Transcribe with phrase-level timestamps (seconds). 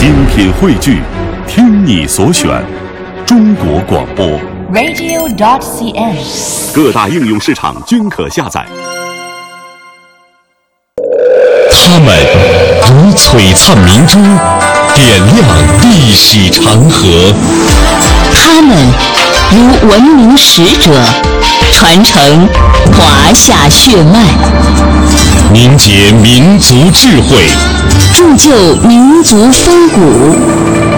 [0.00, 1.02] 精品汇聚，
[1.46, 2.48] 听你所选，
[3.26, 4.26] 中国广播。
[4.72, 6.16] radio.dot.cn，。
[6.72, 8.64] 各大应用市场均可下载。
[11.70, 12.16] 他们
[12.88, 14.18] 如璀璨明珠，
[14.94, 15.46] 点亮
[15.82, 17.34] 历史长河；
[18.32, 18.74] 他们
[19.50, 20.90] 如文明使者，
[21.74, 22.48] 传承
[22.96, 24.24] 华夏血脉，
[25.52, 27.36] 凝结民族智慧。
[28.14, 30.00] 铸就民族风骨。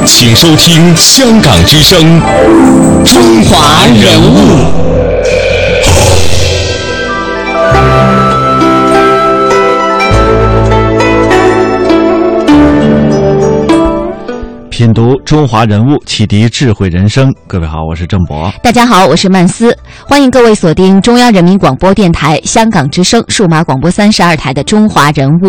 [0.04, 1.98] 请收听香港之声
[3.04, 4.38] 《中华人物》。
[15.24, 17.32] 中华人物，启迪智慧人生。
[17.46, 18.52] 各位好，我是郑博。
[18.62, 19.76] 大家好，我是曼斯，
[20.06, 25.48] 欢迎各位锁定中央人民广播电台香港之声数码广播三十二台的《中华人物》。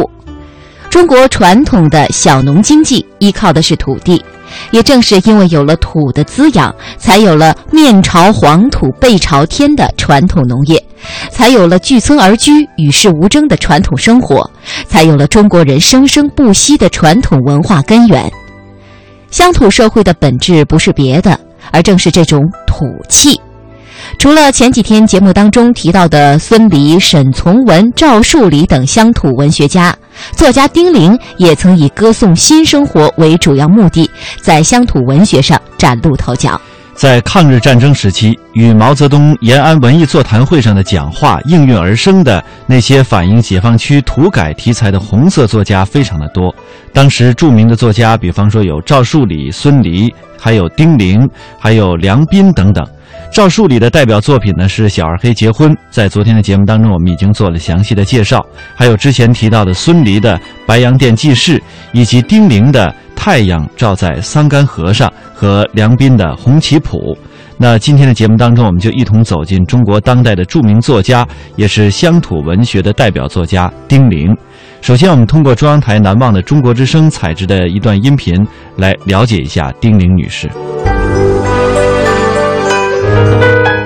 [0.89, 4.23] 中国传统的小农经济依靠的是土地，
[4.71, 10.81] 也正是因为有了土的滋养，才有了面朝黄土背朝天的传统农业，
[11.31, 14.49] 才有了聚村而居、与世无争的传统生活，
[14.87, 18.31] 才有了中国人生生不息的传统文化根源。
[19.33, 21.39] 乡土社会的本质不是别的，
[21.71, 23.41] 而正是这种土气。
[24.19, 29.91] 除了前几天节目当中提到的孙犁、沈从文、赵树理等乡土文学家，
[30.35, 34.07] 作家丁玲也曾以歌颂新生活为主要目的，
[34.39, 36.61] 在乡土文学上崭露头角。
[36.95, 46.53] 在抗日战争时期，与毛泽东延安文艺座谈会上的讲话应运而生的那些反映解放区土改题材的红色作家非常的多。
[46.93, 51.27] 当时著名的作家，比方说有赵树理、孙犁，还有丁玲，
[51.59, 52.85] 还有梁斌等等。
[53.31, 58.45] 赵树理的代表作品呢是《小二黑结婚》，在昨天的节目当中我们已经做了详细的介绍。
[58.75, 61.57] 还有之前提到的孙犁的《白洋淀记事》，
[61.91, 62.87] 以及丁玲的
[63.25, 66.97] 《太阳照在桑干河上》和梁斌的《红旗谱》。
[67.57, 71.25] 那今天的节目当中，我们就一同走进中国当代的著名作家，
[71.55, 74.35] 也是乡土文学的代表作家丁玲。
[74.81, 78.45] 首先，我们通过中央台难忘的中国之声采制的一段音频，
[78.75, 80.49] 来了解一下丁玲女士。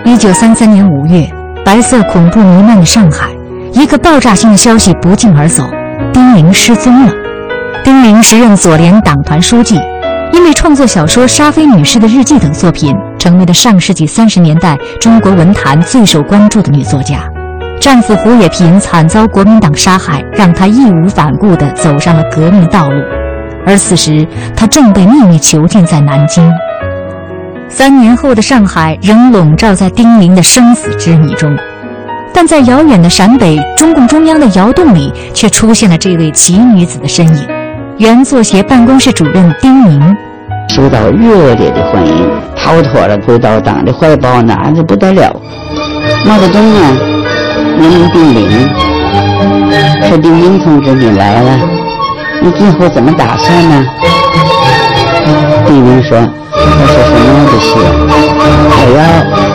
[0.03, 1.31] 一九三三年五月，
[1.64, 3.30] 白色恐怖弥漫的上海，
[3.72, 5.64] 一个爆炸性的消息不胫而走：
[6.12, 7.14] 丁玲失踪了。
[7.88, 9.80] 丁玲时任左联党团书记，
[10.34, 17.22] 因为创作小说《沙菲女士的日记》等作品，成为了上世纪三十年代中国文坛最受关注的女作家。
[17.80, 23.02] 丈夫胡也频惨遭国民党杀害，让她义无反顾地走上了革命道路。
[23.66, 26.44] 而此时，她正被秘密囚禁在南京。
[27.70, 31.58] 三年后的上海仍笼罩在丁玲的生死之谜中，
[32.34, 37.47] 但在遥远的陕北，中共中央的窑洞里却出现了这位奇女子的身影。
[38.00, 40.00] 原作协办公室主任丁宁
[40.69, 45.35] 受到热烈的欢迎，逃脱了回到党的怀抱，那是不得了。
[46.24, 46.91] 毛泽东啊，
[47.80, 48.69] 命令丁玲
[50.08, 51.58] 说：“丁玲同志，你来了，
[52.44, 53.84] 你今后怎么打算呢？”
[55.66, 56.19] 丁玲说。
[56.59, 57.69] 我说什么都行，
[58.74, 59.02] 我要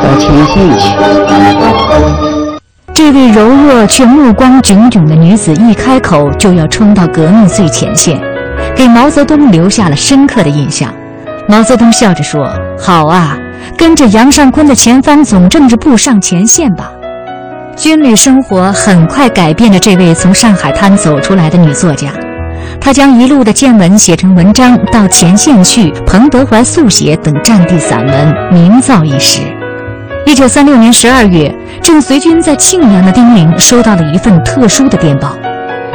[0.03, 0.82] 到前线去。
[2.94, 8.20] 这位柔弱却目光炯炯的女子一开口就要冲到革命最前线，
[8.77, 10.93] 给毛泽东留下了深刻的印象。
[11.49, 13.37] 毛泽东笑着说：“好啊，
[13.77, 16.91] 跟着杨尚昆的前方总政治部上前线吧。”
[17.77, 22.10] 军旅生活很快改变了这位从上海滩走出来的女作家。
[22.81, 29.41] 她将一路的见闻写成文章，到前线去，彭德怀速写等战地散文，名噪一时。
[30.27, 31.53] 一九三六年十二月，
[31.83, 35.37] 正随军在庆阳的丁玲收到了一份特殊的电报。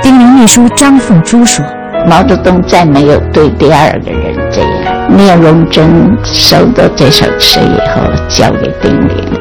[0.02, 1.66] 丁玲秘书张凤珠说
[2.08, 5.18] ：“毛泽东再没有对第二个人这样。
[5.18, 5.86] 聂荣臻
[6.24, 9.40] 收到这首词以后，交给丁玲。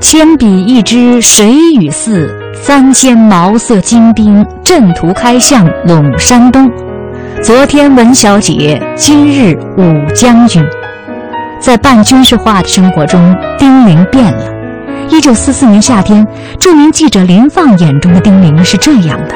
[0.00, 2.28] 铅笔一支谁与似？
[2.54, 6.68] 三千毛色精兵，阵图开向陇山东。
[7.40, 10.60] 昨天文小姐，今日武将军。
[11.60, 14.44] 在半军事化的生活中，丁玲变了。
[15.08, 16.26] 一九四四年夏天，
[16.58, 19.34] 著名记者林放眼中的丁玲是这样的：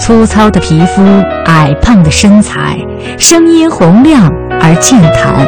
[0.00, 1.02] 粗糙的皮肤，
[1.44, 2.78] 矮胖的身材，
[3.18, 5.46] 声音洪亮而健谈，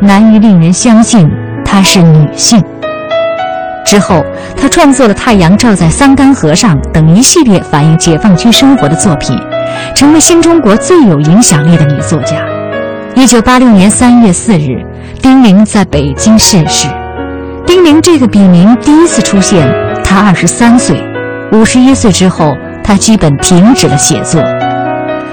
[0.00, 1.30] 难于令人相信
[1.64, 2.60] 她是女性。
[3.86, 4.24] 之后，
[4.56, 9.38] 他创作了《太阳照在桑干河上》等一系列反映解放区生活的作品，
[9.94, 12.44] 成为新中国最有影响力的女作家。
[13.14, 14.82] 一九八六年三月四日，
[15.22, 16.88] 丁玲在北京逝世。
[17.64, 21.00] 丁玲这个笔名第一次出现，她二十三岁，
[21.52, 24.40] 五十一岁之后，他基本停止了写作。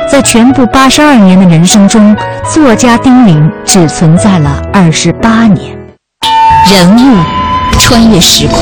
[0.09, 2.15] 在全部八十二年的人生中，
[2.49, 5.77] 作家丁玲只存在了二十八年。
[6.67, 7.17] 人物
[7.77, 8.57] 穿越时空，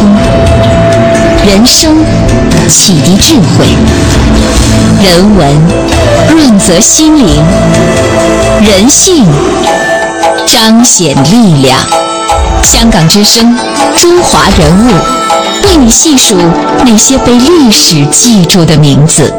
[1.45, 1.95] 人生
[2.67, 3.67] 启迪智慧，
[5.03, 5.55] 人文
[6.29, 7.43] 润泽心灵，
[8.61, 9.25] 人性
[10.47, 11.77] 彰显力量。
[12.63, 13.55] 香港之声，
[13.95, 14.91] 中华人物，
[15.63, 16.35] 为你细数
[16.85, 19.33] 那些被历史记住的名字。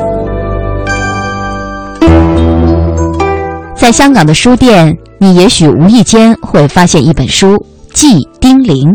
[3.75, 7.55] 在香港的书店，你也许无意间会发现一本书
[7.93, 8.89] 《记丁玲》。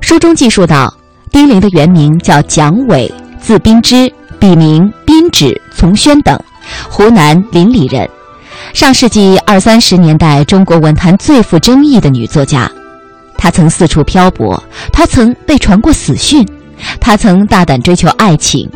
[0.00, 0.92] 书中记述到，
[1.30, 6.38] 丁玲的原名叫蒋伟，字冰之，笔名宾芷、从轩等，
[6.88, 8.08] 湖南临澧人。
[8.72, 12.70] 上世纪二三十年代，中国文坛最富争议的女作家。
[13.42, 16.46] 她曾四处漂泊，她曾被传过死讯，
[17.00, 18.68] 她曾大胆追求爱情。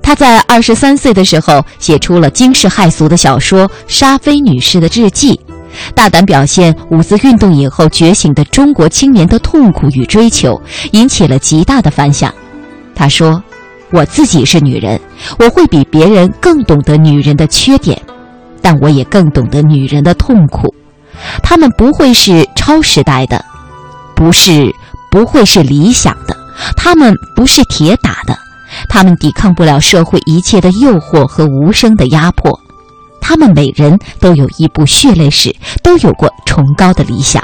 [0.00, 5.32] 他在二十三岁的时候写出了惊世骇俗的小说《沙菲女士的日记》，
[5.94, 10.60] 大胆表现五四运动以后觉醒的中国青年的痛苦与追求，
[10.92, 12.32] 引起了极大的反响。
[12.94, 13.42] 他说
[13.92, 15.00] ：“我自己是女人，
[15.38, 17.98] 我会比别人更懂得女人的缺点，
[18.60, 20.74] 但我也更懂得女人的痛苦。
[21.42, 23.42] 她们不会是超时代的，
[24.14, 24.74] 不是
[25.10, 26.36] 不会是理想的，
[26.76, 28.38] 他们不是铁打的。”
[28.88, 32.58] 他们抵抗不了社会一切的诱惑和无声的压迫，
[33.20, 37.40] 他们每人都有一部血泪史，都有过崇高的理想。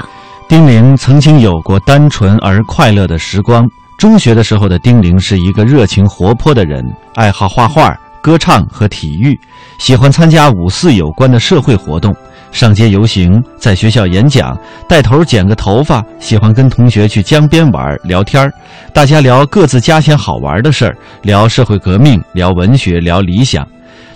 [0.49, 3.65] 丁玲曾经有过单纯而快乐的时光。
[3.97, 6.83] 中学的时候的丁玲是一个热情活泼的人，
[7.15, 9.39] 爱好画画、歌唱和体育，
[9.79, 12.13] 喜欢参加五四有关的社会活动。
[12.51, 14.57] 上街游行，在学校演讲，
[14.87, 18.51] 带头剪个头发，喜欢跟同学去江边玩聊天
[18.93, 23.65] 大家聊各自家乡好玩的事儿，聊社会革命，聊文学，聊理想。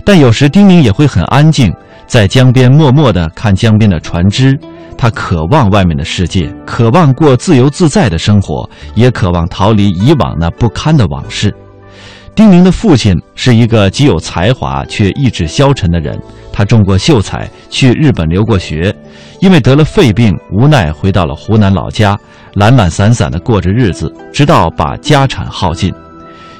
[0.04, 1.72] 但有时丁玲也会很安静，
[2.06, 4.56] 在江边默默地看江边的船只。
[4.98, 11.54] 他渴望外面的世界，渴望过自由自在的生活，也渴望逃离以往那不堪的往事。
[12.34, 16.18] 丁玲的父亲是一个极有才华却意志消沉的人。
[16.56, 18.90] 他中过秀才，去日本留过学，
[19.42, 22.18] 因为得了肺病，无奈回到了湖南老家，
[22.54, 25.92] 懒懒散散地过着日子，直到把家产耗尽。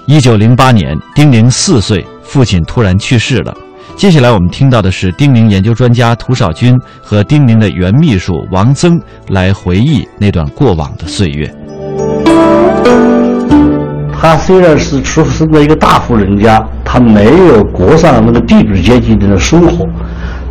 [0.06, 3.56] 一九零八年，丁玲四岁，父亲突然去世了。
[3.96, 11.50] 接下来我们听到的是丁玲研究专家涂少军和丁玲的原秘书王增来回忆那段过往的岁月。
[14.20, 19.86] 他虽然是出生在一个大户人家，他没有过上那个地主阶级的生活。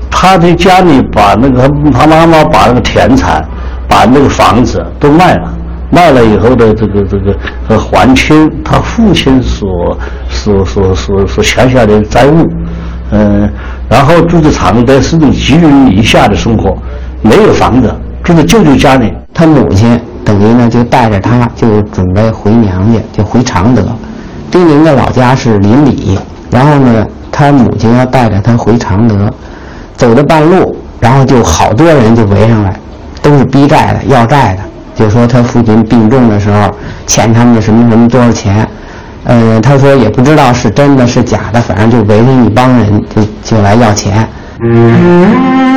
[0.09, 3.43] 他在家里把那个他妈妈把那个田产、
[3.87, 5.53] 把那个房子都卖了，
[5.91, 7.35] 卖了以后的这个这个
[7.67, 9.97] 呃还清他父亲所
[10.29, 12.47] 所所所所欠下的债务，
[13.11, 13.49] 嗯，
[13.89, 16.77] 然后住在常德是种寄人篱下的生活，
[17.21, 19.11] 没有房子，住在舅舅家里。
[19.33, 19.99] 他母亲。
[20.25, 23.85] 等于呢，就带着他就准备回娘家，就回常德。
[24.49, 26.17] 丁玲的老家是临澧，
[26.49, 29.31] 然后呢，他母亲要带着他回常德，
[29.95, 32.77] 走到半路，然后就好多人就围上来，
[33.21, 34.63] 都是逼债的、要债的，
[34.95, 36.73] 就说他父亲病重的时候
[37.05, 38.67] 欠他们什么什么多少钱。
[39.25, 44.27] 呃，他说也不知道是真的是假的，反正就围着一帮人就就来要钱。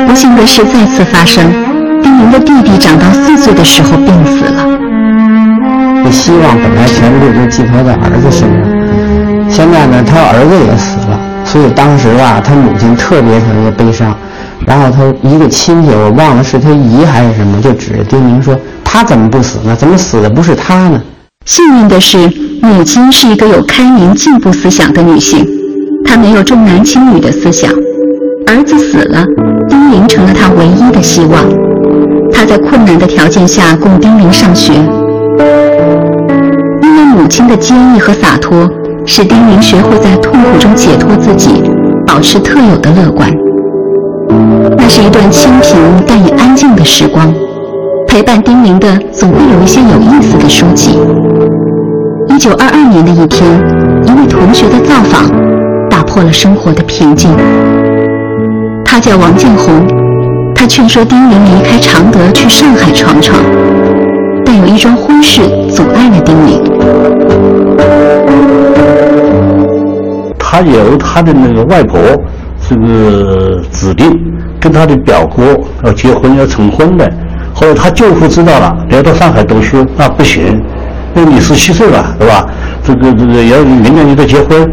[0.07, 1.78] 不幸的事再次发生。
[2.19, 4.65] 丁玲的弟弟长到四岁的时候病死了。
[6.03, 14.13] 这希望本来全部都寄托在儿子身上，现在呢，他儿子也死了，所以当时啊，他母亲特别特别悲伤。
[14.67, 18.53] 然后他一个亲戚，我忘了是他姨还是什么，就指着丁宁说
[18.83, 19.73] ：“他怎么不死呢？
[19.73, 21.01] 怎么死的不是他呢？”
[21.47, 22.17] 幸运的是，
[22.61, 25.47] 母亲是一个有开明进步思想的女性，
[26.03, 27.71] 她没有重男轻女的思想。
[28.45, 29.23] 儿子死了，
[29.69, 31.41] 丁宁成了她唯一的希望。
[32.39, 34.71] 他在困难的条件下供丁玲上学，
[36.81, 38.65] 因为母亲的坚毅和洒脱，
[39.05, 41.61] 使丁玲学会在痛苦中解脱自己，
[42.07, 43.29] 保持特有的乐观。
[44.77, 45.75] 那是一段清贫
[46.07, 47.29] 但也安静的时光，
[48.07, 50.97] 陪伴丁玲的总会有一些有意思的书籍。
[52.29, 53.45] 一九二二年的一天，
[54.05, 55.29] 一位同学的造访，
[55.89, 57.35] 打破了生活的平静。
[58.85, 59.98] 他叫王建红。
[60.59, 63.39] 他劝说丁玲离开常德去上海闯闯，
[64.45, 65.39] 但有一桩婚事
[65.71, 66.61] 阻碍了丁玲。
[70.37, 71.97] 他由他的那个外婆
[72.67, 74.11] 这个指定
[74.59, 77.09] 跟他的表哥要结婚要成婚的，
[77.53, 80.61] 后来他舅父知道了，要到上海读书，那不行，
[81.13, 82.45] 那你十七岁了，对吧？
[82.83, 84.69] 这个这个要明年就得结婚，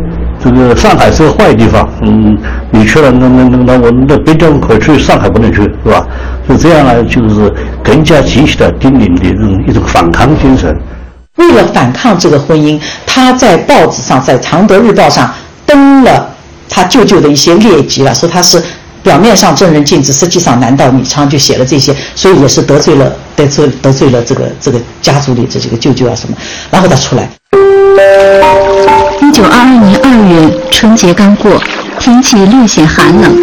[0.46, 2.38] 这个上海是个坏地方，嗯，
[2.70, 6.06] 你去了，那那那那我那别地方可以去，上海不能去，是吧？
[6.48, 10.72] 就这样呢，就是更加激起了丁玲的这种一种反抗精神。
[11.36, 15.28] 为了反抗这个婚姻，他在报纸上，在《常德日报》上
[15.66, 16.30] 登了
[16.68, 18.62] 他舅舅的一些劣迹了，说他是
[19.02, 26.36] 表面上正人君子，实际上男盗女娼，就写了这些，所以也是得罪了得罪得罪了这个这个家族里这几个舅舅啊什么，
[26.70, 27.28] 然后他出来。
[29.20, 31.50] 一九二二年二月，春节刚过，
[31.98, 33.36] 天气略显寒冷。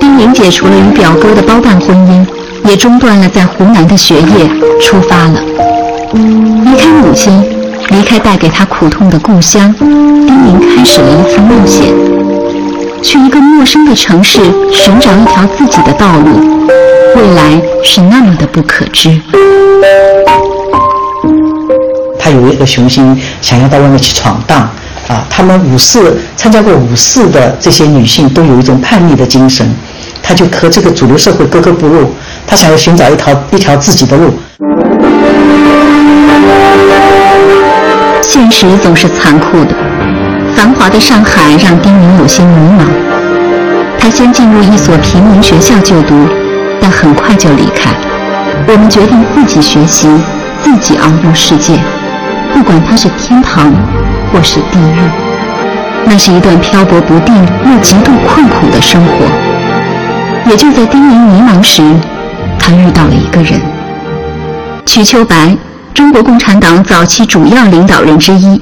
[0.00, 2.26] 丁玲解除了与表哥的包办婚姻，
[2.68, 4.48] 也中断了在湖南的学业，
[4.80, 5.40] 出发了。
[6.64, 7.44] 离开母亲，
[7.90, 11.88] 离开带给她苦痛的故乡，丁玲开始了一次冒险，
[13.02, 16.68] 去一个陌生的城市寻找一条自己的道路。
[17.16, 19.20] 未来是那么的不可知。
[22.32, 24.60] 有一个雄心，想要到外面去闯荡，
[25.08, 29.66] 啊，他们五四参加过五四的这些女性都有一种叛逆的精神，
[30.22, 32.14] 她就和这个主流社会格格不入，
[32.46, 34.38] 他想要寻找一条一条自己的路。
[38.22, 39.74] 现实总是残酷的，
[40.56, 42.86] 繁华的上海让丁玲有些迷茫。
[43.98, 46.14] 她先进入一所平民学校就读，
[46.80, 47.90] 但很快就离开。
[48.66, 50.08] 我们决定自己学习，
[50.62, 51.78] 自己遨游世界。
[52.54, 53.72] 不管它是天堂，
[54.32, 55.00] 或是地狱，
[56.06, 60.50] 那是一段漂泊不定又极度困苦的生活。
[60.50, 61.82] 也就在丁玲迷茫时，
[62.58, 63.60] 他遇到了一个人——
[64.84, 65.56] 瞿秋白，
[65.94, 68.60] 中国共产党早期主要领导人之一。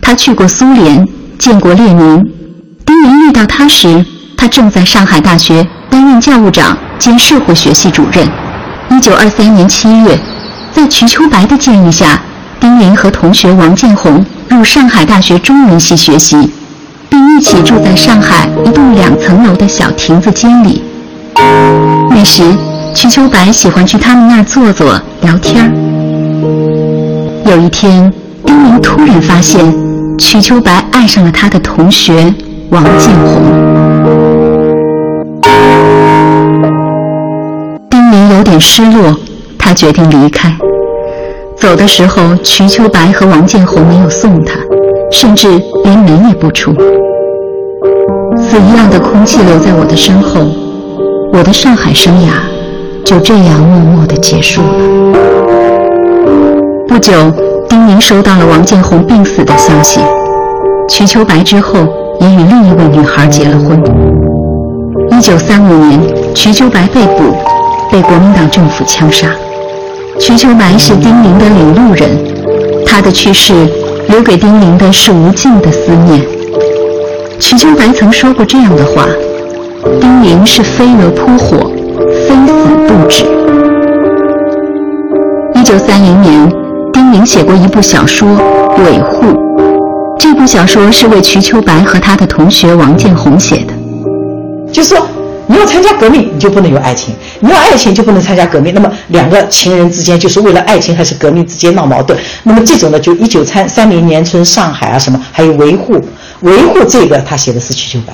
[0.00, 1.06] 他去过苏联，
[1.38, 2.24] 见过列宁。
[2.86, 4.04] 丁玲遇到他时，
[4.36, 8.26] 他正在上海大学担任教务长兼社会学系主任。
[8.90, 10.18] 一九二三年七月，
[10.72, 12.18] 在瞿秋白的建议下。
[12.60, 16.50] 丁玲和同学王建宏入上海大学中文系学习，
[17.08, 20.82] 并一起住在上海一栋两层楼的小亭子间里。
[22.10, 22.42] 那时，
[22.94, 25.72] 瞿秋白喜欢去他们那儿坐坐聊天
[27.44, 28.12] 有一天，
[28.44, 29.72] 丁玲突然发现，
[30.18, 32.34] 瞿秋白爱上了他的同学
[32.70, 33.42] 王建宏。
[37.88, 39.16] 丁玲有点失落，
[39.56, 40.52] 他决定离开。
[41.60, 44.54] 走的时候，瞿秋白和王建红没有送他，
[45.10, 45.48] 甚至
[45.84, 46.72] 连门也不出。
[48.36, 50.46] 死一样的空气留在我的身后，
[51.32, 52.30] 我的上海生涯
[53.04, 54.68] 就这样默默地结束了。
[56.86, 57.12] 不久，
[57.68, 60.00] 丁玲收到了王建红病死的消息，
[60.88, 61.80] 瞿秋白之后
[62.20, 63.82] 也与另一位女孩结了婚。
[65.10, 66.00] 一九三五年，
[66.34, 67.34] 瞿秋白被捕，
[67.90, 69.28] 被国民党政府枪杀。
[70.18, 72.10] 瞿秋白是丁玲的领路人，
[72.84, 73.54] 他的去世
[74.08, 76.20] 留给丁玲的是无尽的思念。
[77.38, 79.06] 瞿秋白曾说过这样的话
[80.00, 81.70] ：“丁玲是飞蛾扑火，
[82.26, 83.24] 非死不止。”
[85.54, 86.52] 一九三零年，
[86.92, 88.28] 丁玲写过一部小说
[88.84, 89.26] 《韦护》，
[90.18, 93.72] 这部小说是为瞿秋白和他的同学王建宏写的，
[94.72, 94.98] 就说。
[95.50, 98.74] 你要参加革命，你就不能有爱情；你要爱情，就不能参加革命。
[98.74, 102.18] 那么两个情人之间，就是为了爱情还是革命之间闹矛盾。
[102.42, 105.98] 那么这种呢，就一九三三零年春上海啊什么，还有维护
[106.40, 108.12] 维护这个，他写的是瞿秋白，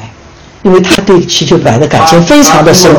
[0.62, 2.94] 因为他对瞿秋白的感情非常的深。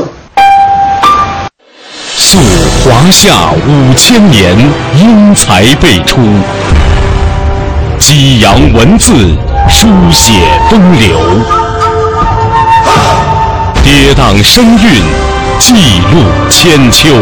[2.17, 2.37] 溯
[2.83, 4.53] 华夏五千年，
[4.99, 6.19] 英才辈出；
[7.97, 9.13] 激扬文字，
[9.69, 10.33] 书写
[10.69, 11.64] 风流。
[13.85, 15.03] 跌宕声韵，
[15.59, 15.75] 记
[16.11, 17.13] 录千秋；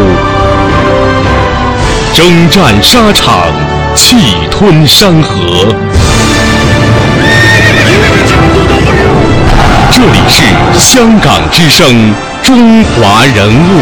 [2.14, 3.48] 征战沙场，
[3.94, 4.16] 气
[4.50, 5.36] 吞山河。
[9.90, 10.42] 这里是
[10.72, 11.86] 香港之声
[12.46, 13.80] 《中华人物》。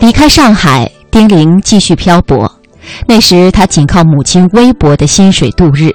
[0.00, 2.50] 离开上海，丁玲继续漂泊。
[3.06, 5.90] 那时，他仅靠母亲微薄的薪水度日。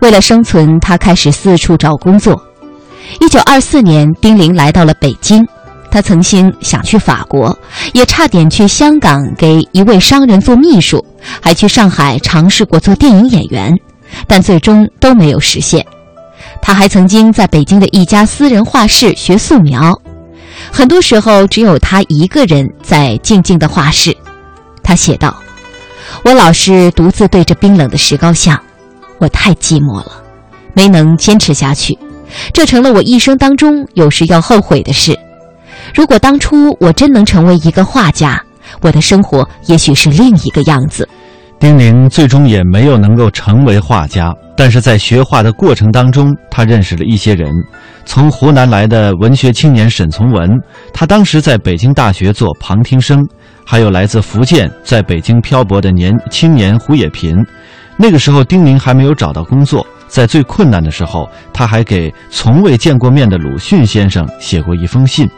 [0.00, 2.40] 为了生存，他开始四处找工作。
[3.20, 5.46] 一九二四年，丁玲来到了北京。
[5.90, 7.58] 他曾经想去法国，
[7.94, 11.02] 也差点去香港给一位商人做秘书，
[11.40, 13.74] 还去上海尝试过做电影演员，
[14.26, 15.84] 但最终都没有实现。
[16.60, 19.98] 他还曾经在北京的一家私人画室学素描，
[20.70, 24.14] 很多时候只有他一个人在静静的画室。
[24.82, 25.34] 他写道。
[26.24, 28.60] 我老是独自对着冰冷的石膏像，
[29.18, 30.22] 我太寂寞了，
[30.74, 31.98] 没能坚持下去，
[32.52, 35.18] 这成了我一生当中有时要后悔的事。
[35.94, 38.40] 如果当初我真能成为一个画家，
[38.80, 41.08] 我的生活也许是另一个样子。
[41.58, 47.50] 丁玲最终也没有能够成为画家，但是在学画的过程当中，他认识了一些人。
[48.04, 50.48] 从湖南来的文学青年沈从文，
[50.92, 53.18] 他当时在北京大学做旁听生；
[53.70, 57.36] 还有来自福建在北京漂泊的年青年胡也频。
[57.98, 65.28] 那个时候，丁玲还没有找到工作，在最困难的时候，他还给从未见过面的鲁迅先生写过一封信。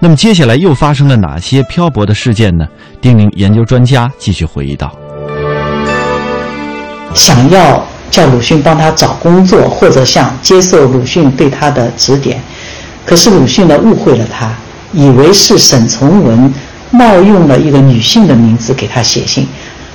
[0.00, 2.66] 那么，接下来又发生了哪些漂泊的事件呢？
[3.00, 4.92] 丁玲研究专家继续回忆道。
[7.14, 12.42] 想要叫鲁迅帮他找工作，或者想接受鲁迅对他的指点，
[13.06, 14.52] 可是鲁迅呢误会了他，
[14.92, 16.52] 以为是沈从文
[16.90, 19.46] 冒用了一个女性的名字给他写信，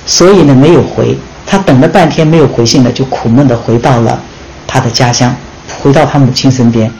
[0.06, 1.16] 所以呢没有回。
[1.46, 4.18] 他等了半天没有回信呢，就苦闷地回到了
[4.66, 5.34] 他的家乡，
[5.82, 6.90] 回到他母亲身边。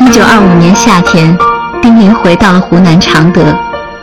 [0.00, 1.36] 一九二五年夏天，
[1.82, 3.42] 丁玲回到了湖南常德，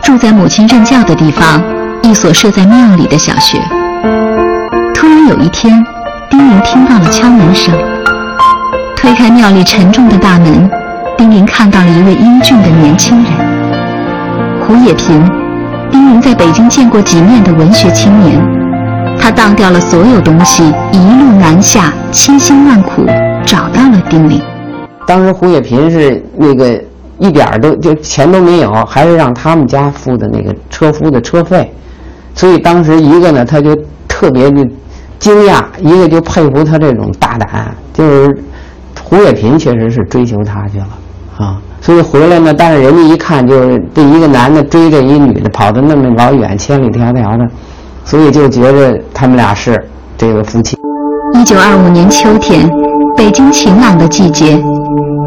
[0.01, 1.61] 住在母亲任教的地方，
[2.03, 3.59] 一所设在庙里的小学。
[4.93, 5.83] 突然有一天，
[6.29, 7.73] 丁玲听到了敲门声。
[8.95, 10.69] 推开庙里沉重的大门，
[11.17, 13.33] 丁玲看到了一位英俊的年轻人——
[14.71, 15.21] 胡也频。
[15.91, 18.41] 丁玲在北京见过几面的文学青年，
[19.19, 20.63] 他当掉了所有东西，
[20.93, 23.05] 一路南下，千辛万苦
[23.45, 24.41] 找到了丁玲。
[25.05, 26.81] 当时胡也频是那个
[27.19, 31.69] 一点儿都就钱都没有，还是让他们家付的那个车夫的车费，
[32.33, 33.75] 所以当时一个呢，他就
[34.07, 34.65] 特别的。
[35.19, 38.43] 惊讶，一个就佩服他这种大胆，就是
[38.99, 40.87] 胡也频确实是追求他去了
[41.37, 47.45] 啊，所以回来呢，但是人家一看就是这一个男的追着一女的跑的那么老远，千里迢迢的，
[48.05, 49.83] 所以就觉得他们俩是
[50.15, 50.77] 这个夫妻。
[51.33, 52.69] 一九二五年秋天，
[53.17, 54.61] 北京晴朗的季节，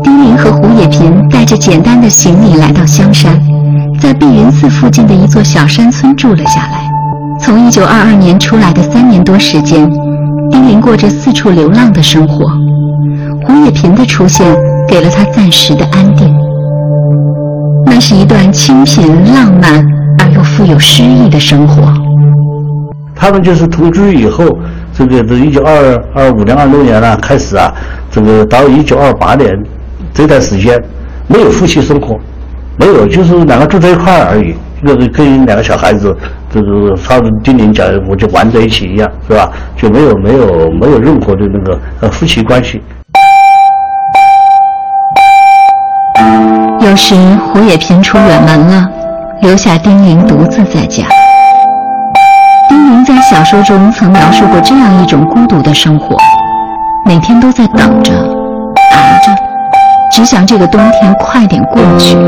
[0.05, 3.37] 丁玲和胡也频带着简单的行李来到香山，
[4.01, 6.85] 在碧云寺附近的一座小山村住了下来。
[7.41, 9.91] 从一九二二年出来的三年多时间，
[10.53, 12.45] 丁玲过着四处流浪的生活。
[13.45, 14.47] 胡也频的出现
[14.87, 16.44] 给了他暂时的安定。
[17.95, 19.81] 那是一段清贫、浪漫
[20.19, 21.95] 而又富有诗意的生活。
[23.15, 24.45] 他们就是同居以后，
[24.93, 27.73] 这个这一九二二五年、二六年呢开始啊，
[28.11, 29.49] 这个到一九二八年
[30.13, 30.77] 这段时间
[31.29, 32.19] 没有夫妻生活，
[32.81, 34.53] 没有，就是两个住在一块而已。
[34.85, 36.13] 就是跟两个小孩子，
[36.51, 39.49] 就是他丁玲讲，我就玩在一起一样，是吧？
[39.77, 42.83] 就没有没有没有任何的那个呃夫妻关系。
[46.85, 48.87] 有时胡也频出远门了，
[49.41, 51.05] 留下丁玲独自在家。
[52.69, 56.15] 丁玲在小说中曾描述过这样一种孤独的生活：
[57.07, 58.13] 每天都在等着、
[58.93, 59.33] 挨着，
[60.13, 62.19] 只想这个冬天快点过去。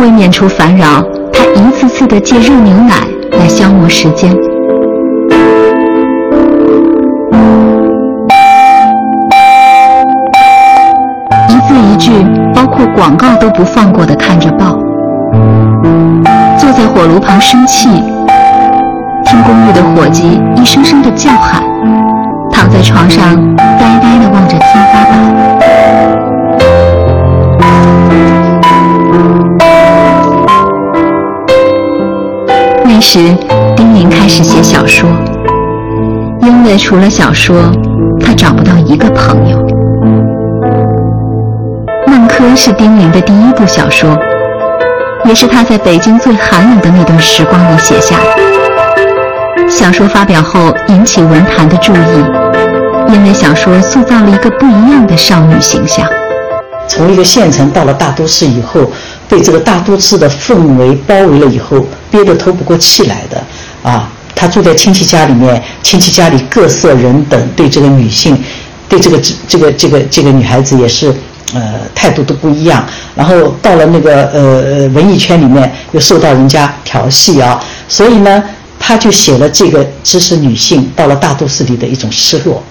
[0.00, 2.94] 为免除烦扰，他一次次的借热牛奶
[3.38, 4.36] 来消磨时间。
[11.72, 12.12] 一字一句，
[12.54, 14.78] 包括广告都不放过的看着报。
[16.58, 17.88] 坐在火炉旁生气，
[19.24, 21.62] 听公寓的伙计一声声的叫喊，
[22.50, 25.12] 躺在床上呆呆的望着天花板。
[32.84, 33.18] 那时，
[33.74, 35.08] 丁玲开始写小说，
[36.42, 37.56] 因为除了小说，
[38.20, 39.56] 她找不到一个朋友。
[42.42, 44.18] 《孟轲》是丁玲的第一部小说，
[45.24, 49.70] 也是她在北京最寒冷的那段时光里写下的。
[49.70, 56.04] 小说发表后引起文坛的注意，因为小说塑造了一个不一样的少女形象。
[56.88, 58.90] 从一个县城到了大都市以后。
[59.28, 63.42] 被这个大都市的氛围包围了以后，憋得透不过气来的
[63.82, 64.06] 啊！
[64.34, 68.38] 他住在亲戚家里面，亲戚家里各色人等，对这个女性，
[68.90, 71.14] 对这个这个这个这个女孩子也是，
[71.54, 72.84] 呃，态度都不一样。
[73.14, 78.42] 然后到了那个呃文艺圈里面，又受到人家调戏啊，所以呢，
[78.78, 82.62] 他就写了这个知识女性到了大都市里的一种失落。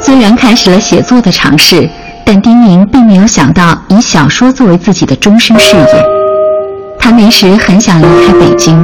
[0.00, 1.88] 虽然开始了写作的尝试。
[2.24, 6.04] 但丁宁并没有想到以小说作为自己的终身事业。
[6.96, 8.80] 他那时很想离开北京，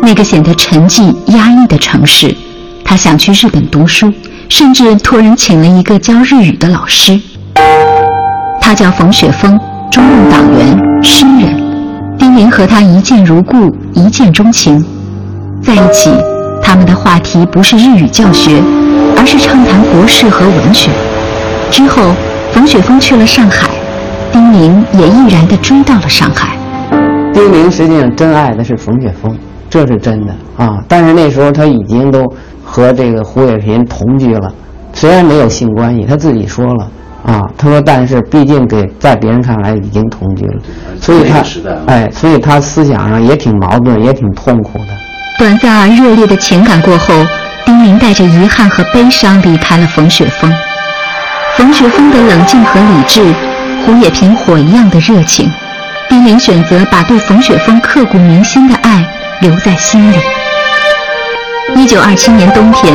[0.00, 2.34] 那个显得沉寂压抑的城市。
[2.82, 4.10] 他想去日本读书，
[4.48, 7.20] 甚至托人请了一个教日语的老师。
[8.60, 9.58] 他叫冯雪峰，
[9.90, 11.56] 中共党员、诗人。
[12.18, 14.84] 丁玲和他一见如故，一见钟情。
[15.62, 16.10] 在一起，
[16.62, 18.62] 他们的话题不是日语教学，
[19.16, 20.90] 而是畅谈国事和文学。
[21.70, 22.12] 之后。
[22.50, 23.68] 冯雪峰去了上海，
[24.32, 26.56] 丁玲也毅然地追到了上海。
[27.32, 29.36] 丁玲实际上真爱的是冯雪峰，
[29.68, 30.82] 这是真的啊。
[30.88, 32.24] 但是那时候他已经都
[32.64, 34.50] 和这个胡也频同居了，
[34.92, 36.88] 虽然没有性关系，他自己说了
[37.28, 40.62] 啊，他说但是毕竟给在别人看来已经同居了，
[40.98, 41.44] 所以他
[41.86, 44.86] 哎，所以他思想上也挺矛盾，也挺痛苦的。
[45.38, 47.14] 短暂而热烈的情感过后，
[47.66, 50.50] 丁玲带着遗憾和悲伤离开了冯雪峰。
[51.54, 53.22] 冯雪峰的冷静和理智，
[53.84, 55.50] 胡也频火一样的热情。
[56.08, 59.06] 丁玲选择把对冯雪峰刻骨铭心的爱
[59.42, 60.16] 留在心里。
[61.76, 62.94] 一九二七年冬天，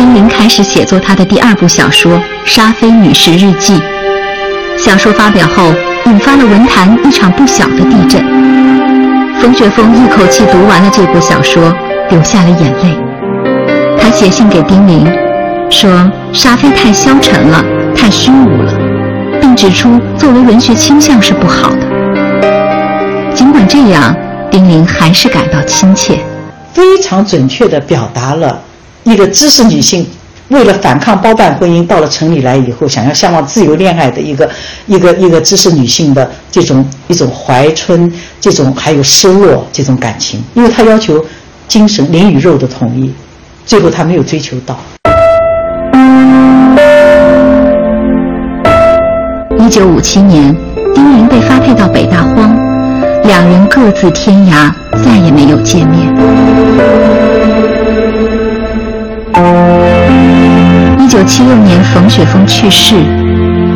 [0.00, 2.14] 丁玲开始写作她的第二部小说
[2.46, 3.74] 《沙菲女士日记》。
[4.78, 5.74] 小说发表后，
[6.06, 8.24] 引发了文坛一场不小的地震。
[9.38, 11.70] 冯雪峰一口气读完了这部小说，
[12.08, 12.98] 流下了眼泪。
[14.00, 15.06] 他写信给丁玲，
[15.68, 17.62] 说沙菲太消沉了，
[17.94, 18.72] 太虚无了，
[19.38, 23.34] 并指出作为文学倾向是不好的。
[23.34, 24.16] 尽管这样，
[24.50, 26.20] 丁玲还是感到亲切，
[26.72, 28.58] 非常准确地表达了
[29.04, 30.06] 一个知识女性
[30.48, 34.48] 为了反抗包办婚姻，到了城里来以后，想要向往自由恋爱的一个
[34.86, 40.42] 一个一个知识女性的这种一种怀春，这种还有失落这种感情。
[40.54, 41.24] 因为她要求
[41.68, 43.12] 精神灵与肉的统一，
[43.64, 44.78] 最后她没有追求到。
[49.58, 50.52] 一九五七年，
[50.94, 52.58] 丁玲被发配到北大荒。
[53.22, 54.72] 两人各自天涯，
[55.04, 57.29] 再也没有见面。
[60.98, 62.94] 一九七六年，冯雪峰去世。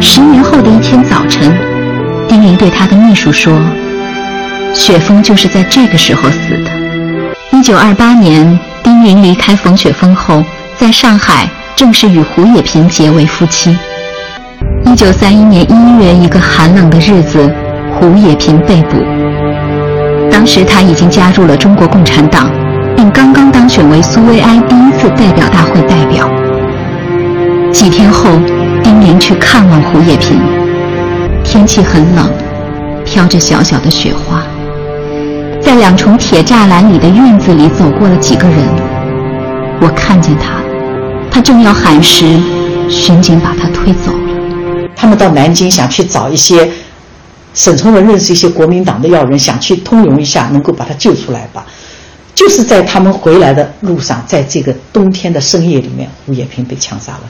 [0.01, 1.53] 十年后的一天早晨，
[2.29, 3.53] 丁玲对他的秘书说
[4.75, 6.71] ：“雪峰就是在这个时候死的。”
[7.57, 10.43] 一九二八年，丁玲离开冯雪峰后，
[10.79, 13.77] 在上海正式与胡也频结为夫妻。
[14.85, 17.53] 一九三一年一月，一个寒冷的日子，
[17.93, 18.99] 胡也频被捕。
[20.31, 22.51] 当时他已经加入了中国共产党，
[23.05, 26.27] 并刚刚当选为苏维埃第一次代表大会代表。
[27.71, 28.31] 几天后，
[28.83, 30.41] 丁玲去看望胡也频。
[31.45, 32.33] 天气很冷，
[33.05, 34.43] 飘着小小的雪花。
[35.61, 38.59] 在两重铁栅栏里的院子里走过了几个人，
[39.83, 40.63] 我看见他，
[41.31, 42.41] 他正要喊时，
[42.89, 44.89] 巡警把他推走了。
[44.97, 46.71] 他们到南京想去找一些。
[47.53, 51.67] 沈从文认识一些国民党的要人，想去通融一下，能够把他救出来吧。
[52.35, 57.23] 就是在他们回来的路上，在这个冬天的深夜里面，胡也频被枪杀了。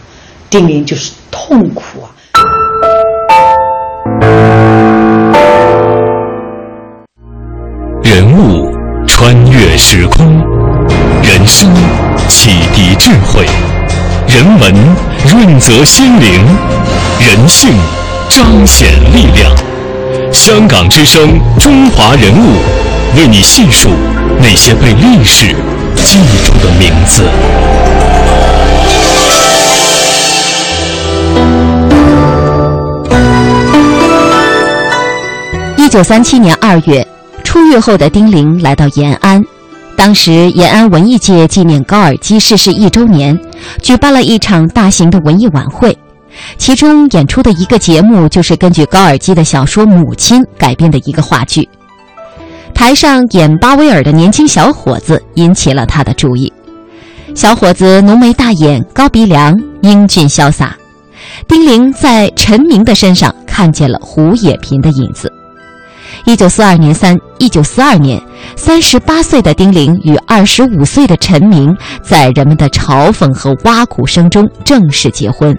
[0.49, 2.09] 丁玲就是痛苦啊。
[8.03, 8.73] 人物
[9.07, 10.38] 穿越时空，
[11.23, 11.71] 人生
[12.29, 13.45] 启迪智慧，
[14.27, 14.75] 人文
[15.31, 16.45] 润泽心灵，
[17.21, 17.71] 人性
[18.31, 19.74] 彰显力量。
[20.35, 22.57] 香港之声，中华人物，
[23.16, 23.88] 为你细数
[24.40, 25.55] 那些被历史
[26.03, 27.23] 记住的名字。
[35.77, 37.07] 一九三七年二月，
[37.44, 39.42] 出狱后的丁玲来到延安，
[39.97, 43.38] 当时延安文艺界纪念高尔基逝世一周年，
[43.81, 45.97] 举办了一场大型的文艺晚会。
[46.57, 51.68] 其中演出的一个节目就是根据高尔基的小说《母亲》改编的一个话剧。
[52.74, 56.52] 台上演巴威尔的年轻小伙子引起了他的注意。
[57.35, 60.76] 小伙子浓眉大眼、高鼻梁、英俊潇洒。
[61.48, 65.33] 丁玲在陈明的身上看见了胡也频的影子。
[66.26, 68.20] 一九四二年三一九四二年，
[68.57, 75.57] 三十八岁的丁玲与二十五岁的陈明，在人们的嘲讽和挖苦声中正式结婚。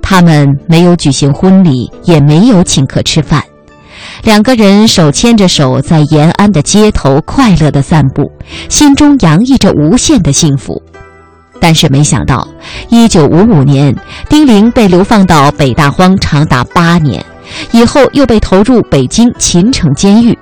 [0.00, 3.42] 他们没有举行婚礼，也没有请客吃饭，
[4.24, 8.30] 两个人手牵着手在延安的街头快乐地散步，
[8.68, 10.82] 心中洋溢着无限的幸福。
[11.60, 12.46] 但是没想到，
[12.88, 13.94] 一九五五年，
[14.28, 17.24] 丁玲被流放到北大荒长达八年，
[17.70, 20.36] 以后又被投入北京秦城监狱。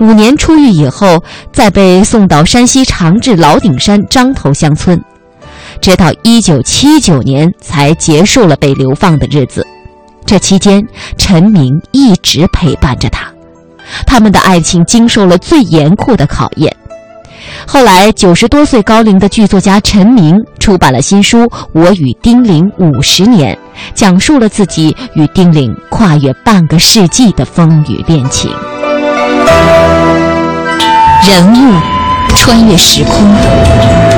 [0.00, 4.98] 五年出狱以后，再被送到山西长治老顶山张头乡村。
[5.80, 9.66] 直到一九七九年才结束了被流放的日子，
[10.26, 10.86] 这期间
[11.16, 13.26] 陈明一直陪伴着他，
[14.06, 16.74] 他们的爱情经受了最严酷的考验。
[17.66, 23.54] 后来九十多岁高龄的剧作家陈明出版了新书《我与丁玲五十年》，
[23.94, 28.50] 讲述了自己与丁玲跨越半个世纪的风雨恋情。
[31.26, 31.80] 人物
[32.36, 34.17] 穿越时空。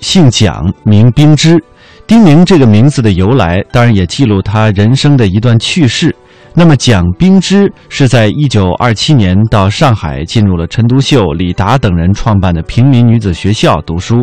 [0.00, 1.62] 姓蒋，名冰芝。
[2.06, 6.14] 丁宁这个名字的由来，当然也记录她人生的一段趣事。
[6.52, 14.16] 那么，蒋冰芝是在一九二七年到上海，进入了陈独秀、李达等人创办的平民女子学校读书。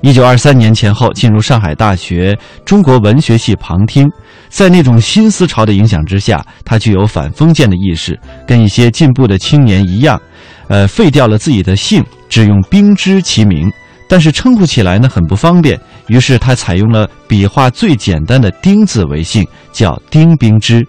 [0.00, 4.10] 一九二三年前后，进入上海大学中国文学系旁听。
[4.48, 10.20] 在那种新思潮的影响之下，她具有反封建的意识，跟一些进步的青年一样，
[10.66, 12.04] 呃，废掉了自己的姓。
[12.28, 13.72] 只用冰芝其名，
[14.08, 20.86] 但是称呼起来呢很不方便，于是他采用了笔画最简单的丁字为姓，叫丁冰之。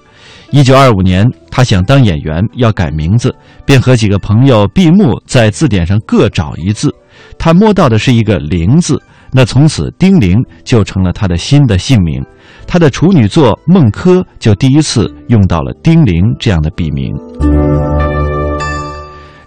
[0.52, 6.92] 一九二五年，他想当演员，要改名字，便和几个朋友闭目在字典上各找一字，
[7.38, 9.00] 他摸到的是一个零字，
[9.32, 12.24] 那从此丁玲就成了他的新的姓名。
[12.66, 17.14] 他的处女作《孟轲》就第一次用到了丁玲这样的笔名。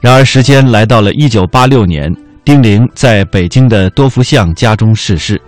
[0.00, 2.12] 然而，时间来到了一九八六年，
[2.44, 5.40] 丁玲在北京的多福巷家中逝世。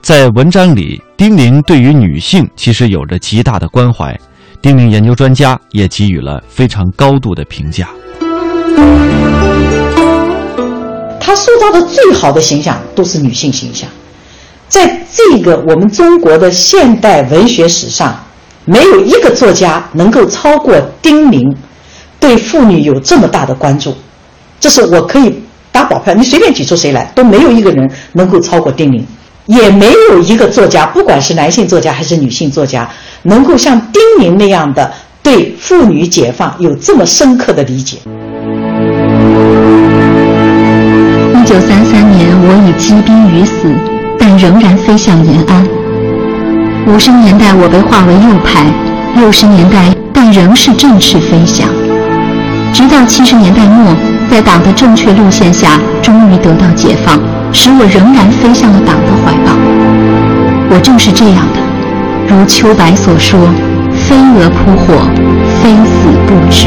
[0.00, 4.16] 在文章里，丁玲对于女性其实有着极大的关怀，
[4.62, 7.88] 丁玲研究专家也给予了非常高度的评价。
[11.18, 13.90] 她塑造的最好的形象都是女性形象，
[14.68, 18.24] 在这个我们中国的现代文学史上，
[18.64, 21.52] 没有一个作家能够超过丁玲。
[22.20, 23.94] 对妇女有这么大的关注，
[24.58, 25.42] 这是我可以
[25.76, 26.14] 打保票。
[26.14, 29.06] 你随便举出谁来，都没有一个人能够超过丁玲，
[29.44, 32.88] 也没有一个作家，不管是男性作家还是女性作家，
[33.24, 34.90] 能够像丁玲那样的
[35.22, 37.98] 对妇女解放有这么深刻的理解。
[41.34, 43.52] 一九三三年，我已积冰于死，
[44.18, 45.68] 但仍然飞向延安。
[46.88, 48.64] 五十年代，我被划为右派；
[49.20, 51.68] 六十年代，但仍是振翅飞翔。
[52.72, 53.94] 直到七十年代末，
[54.30, 57.20] 在党的正确路线下，终于得到解放，
[57.52, 59.52] 使我仍然飞向了党的怀抱。
[60.68, 61.60] 我正是这样的，
[62.28, 63.38] 如秋白所说
[63.94, 65.08] ：“飞蛾扑火，
[65.62, 66.66] 非死不止。”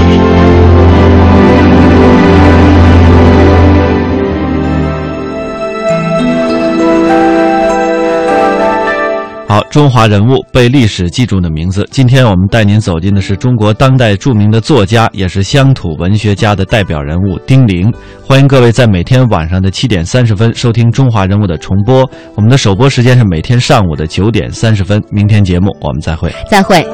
[9.50, 11.84] 好，中华人物被历史记住的名字。
[11.90, 17.92] 今天我们带您走进的是中国当代著名的作家，也是乡土文学家的代表人物丁玲。
[18.24, 22.08] 欢迎各位在每天晚上的七点三十分收听《中华人物》的重播。
[22.36, 25.04] 我们的首播时间是每天上午的九点三十分。
[25.10, 26.86] 明天节目我们再会，再会。